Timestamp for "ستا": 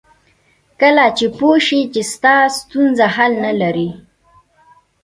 2.11-2.35